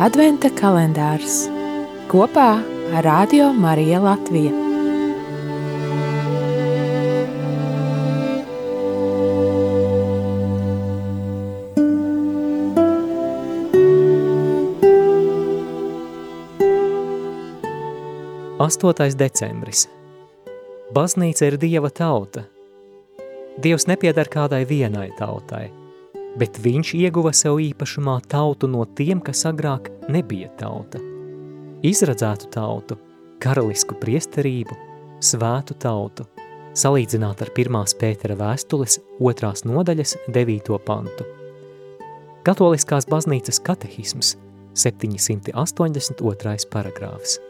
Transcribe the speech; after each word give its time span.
Adventa 0.00 0.48
kalendārs 0.56 1.42
kopā 2.08 2.54
ar 2.96 3.04
Radio 3.04 3.50
Mariju 3.52 3.98
Latviju. 4.00 4.52
Astotais 18.56 19.18
decembris. 19.20 19.84
Baznīca 20.96 21.50
ir 21.50 21.58
Dieva 21.60 21.92
tauta. 21.92 22.46
Dievs 23.60 23.84
nepiedar 23.84 24.32
kādai 24.32 24.64
vienai 24.64 25.10
tautai, 25.20 25.68
bet 26.38 26.58
viņš 26.62 26.94
ieguva 26.98 27.32
sev 27.34 27.58
īpašumā 27.62 28.20
tautu 28.30 28.68
no 28.70 28.84
tiem, 28.84 29.20
kas 29.24 29.44
agrāk 29.48 29.90
nebija 30.08 30.50
tauta. 30.60 31.00
Izradzētu 31.86 32.50
tautu, 32.54 32.98
karalisku 33.40 33.96
priesterību, 33.98 34.76
svētu 35.24 35.74
tautu, 35.80 36.26
salīdzināt 36.76 37.42
ar 37.42 37.50
pirmās 37.56 37.96
Pētera 37.98 38.36
vēstules 38.38 39.00
otrās 39.18 39.64
nodaļas 39.66 40.16
devīto 40.28 40.78
pantu. 40.84 41.26
Katoliskās 42.46 43.08
baznīcas 43.10 43.60
katehisms 43.64 44.36
782. 44.74 46.68
paragrāfs. 46.72 47.49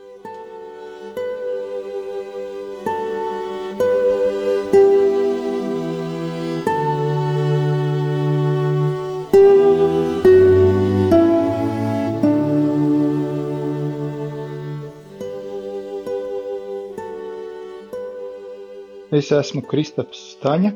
Es 19.11 19.27
esmu 19.35 19.65
Kristaps 19.67 20.19
Staņa, 20.37 20.69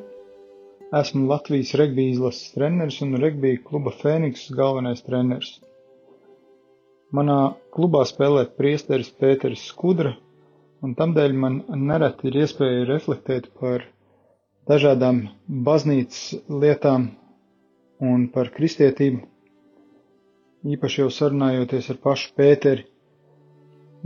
esmu 1.01 1.29
Latvijas 1.31 1.69
regbija 1.79 2.15
izlases 2.17 2.49
treneris 2.57 2.97
un 3.05 3.13
regbija 3.25 3.61
kluba 3.69 3.93
Fēniks 4.01 4.49
galvenais 4.61 5.05
treneris. 5.07 5.53
Manā 7.15 7.37
klubā 7.77 8.01
spēlē 8.11 8.43
priesteris 8.59 9.13
Pēteris 9.23 9.63
Skudra, 9.71 10.17
un 10.83 10.97
tamdēļ 10.99 11.37
man 11.45 11.61
nereti 11.93 12.27
ir 12.33 12.41
iespēja 12.43 12.83
reflektēt 12.91 13.47
par 13.63 13.87
dažādām 14.73 15.23
baznīcas 15.71 16.25
lietām 16.65 17.07
un 18.03 18.27
par 18.35 18.51
kristietību, 18.59 19.23
īpaši 20.75 21.05
jau 21.05 21.11
sarunājoties 21.21 21.93
ar 21.95 22.03
pašu 22.09 22.35
Pēteri. 22.43 22.89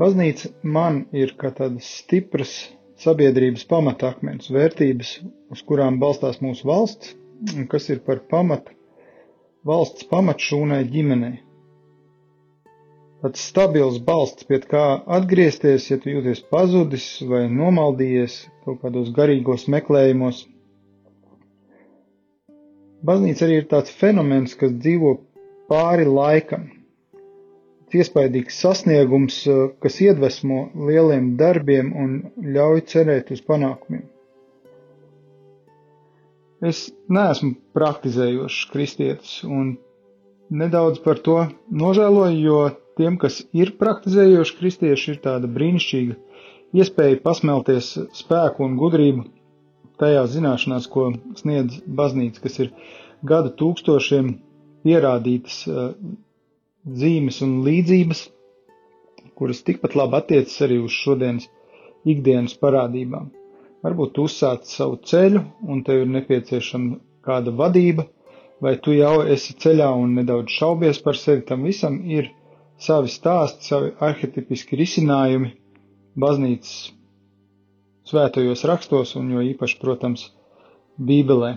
Baznīca 0.05 0.53
man 0.77 1.07
ir 1.17 1.33
kā 1.41 1.49
tādas 1.63 1.89
stipras 2.03 2.59
sabiedrības 3.03 3.65
pamatakmens, 3.71 4.49
vērtības, 4.55 5.13
uz 5.55 5.63
kurām 5.69 5.99
balstās 6.03 6.41
mūsu 6.43 6.67
valsts, 6.69 7.15
un 7.55 7.69
kas 7.71 7.87
ir 7.95 8.01
par 8.07 8.21
pamatu 8.33 8.75
valsts 9.69 10.07
pamatšūnai 10.11 10.81
ģimenei. 10.91 11.37
Tāds 13.23 13.43
stabils 13.51 13.97
balsts, 14.07 14.47
pie 14.47 14.61
kā 14.71 14.83
atgriezties, 15.19 15.89
ja 15.91 15.99
tu 16.03 16.13
jūties 16.13 16.43
pazudis 16.55 17.07
vai 17.27 17.45
nomaldījies 17.51 18.37
kaut 18.65 18.79
kādos 18.85 19.11
garīgos 19.17 19.65
meklējumos. 19.75 20.45
Baznīca 23.09 23.47
arī 23.47 23.57
ir 23.63 23.67
tāds 23.73 23.95
fenomens, 23.95 24.55
kas 24.59 24.75
dzīvo 24.85 25.17
pāri 25.71 26.07
laikam, 26.07 26.69
iespaidīgs 27.95 28.61
sasniegums, 28.63 29.41
eh, 29.47 29.65
kas 29.83 30.01
iedvesmo 30.05 30.69
lieliem 30.89 31.37
darbiem 31.41 31.93
un 31.97 32.15
ļauj 32.57 32.85
cerēt 32.93 33.33
uz 33.35 33.43
panākumiem. 33.49 34.05
Es 36.61 36.89
neesmu 37.09 37.55
praktizējošs 37.77 38.65
kristietis 38.73 39.45
un 39.47 39.77
nedaudz 40.51 40.99
par 41.05 41.21
to 41.23 41.37
nožēloju, 41.71 42.41
jo 42.43 42.61
tiem, 42.99 43.19
kas 43.23 43.45
ir 43.55 43.77
praktizējoši 43.79 44.57
kristieši, 44.59 45.13
ir 45.13 45.21
tāda 45.23 45.47
brīnišķīga 45.47 46.17
iespēja 46.75 47.21
pasmelties 47.23 47.93
spēku 48.19 48.67
un 48.67 48.75
gudrību 48.81 49.25
tajā 50.03 50.25
zināšanās, 50.35 50.89
ko 50.91 51.13
sniedz 51.39 51.79
baznīca, 51.87 52.43
kas 52.43 52.59
ir 52.65 52.73
gadu 53.27 53.55
tūkstošiem 53.61 54.35
pierādītas 54.83 55.63
eh, 55.69 55.93
zīmes 57.03 57.41
un 57.45 57.59
līdzības, 57.67 58.23
kuras 59.39 59.63
tikpat 59.67 59.95
labi 59.99 60.19
attiecas 60.21 60.57
arī 60.67 60.79
uz 60.85 60.95
šodienas 60.95 61.49
ikdienas 62.09 62.57
parādībām. 62.63 63.29
Varbūt 63.85 64.15
tu 64.17 64.25
uzsāc 64.29 64.67
savu 64.67 64.99
ceļu 65.07 65.43
un 65.71 65.83
tev 65.87 66.03
ir 66.05 66.11
nepieciešama 66.17 66.99
kāda 67.29 67.53
vadība, 67.61 68.07
vai 68.65 68.75
tu 68.83 68.95
jau 68.97 69.21
esi 69.35 69.55
ceļā 69.65 69.89
un 70.03 70.17
nedaudz 70.19 70.55
šaubies 70.59 70.99
par 71.05 71.19
sevi, 71.21 71.45
tam 71.47 71.63
visam 71.69 72.01
ir 72.19 72.33
savi 72.89 73.11
stāsti, 73.13 73.69
savi 73.71 73.93
arhetipiski 74.09 74.79
risinājumi 74.81 75.53
baznīcas 76.19 76.75
svētajos 78.09 78.65
rakstos 78.71 79.15
un 79.21 79.31
jo 79.35 79.43
īpaši, 79.53 79.79
protams, 79.83 80.29
Bībelē. 80.99 81.53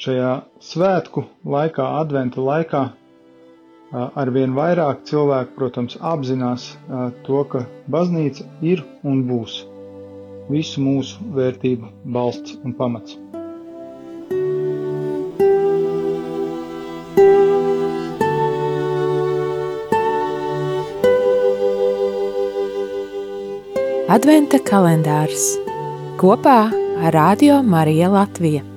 Šajā 0.00 0.30
svētku 0.64 1.26
laikā, 1.54 1.84
adventa 2.00 2.40
laikā, 2.42 2.80
arvien 3.92 4.54
vairāk 4.54 5.04
cilvēku, 5.08 5.56
protams, 5.56 5.96
apzinās 6.00 6.70
to, 7.26 7.42
ka 7.50 7.64
baznīca 7.90 8.46
ir 8.62 8.84
un 9.02 9.24
būs 9.28 9.64
visu 10.50 10.82
mūsu 10.82 11.18
vērtību 11.34 11.90
balsts 12.14 12.58
un 12.64 12.74
pamats. 12.78 13.18
Adventa 24.10 24.58
kalendārs 24.66 25.52
kopā 26.18 26.58
ar 27.06 27.14
Radio 27.14 27.60
Mariju 27.62 28.10
Latviju. 28.16 28.69